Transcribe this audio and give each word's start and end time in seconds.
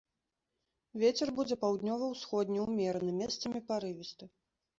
Вецер 1.03 1.31
будзе 1.39 1.57
паўднёва-ўсходні 1.63 2.59
ўмераны, 2.65 3.11
месцамі 3.21 3.59
парывісты. 3.71 4.25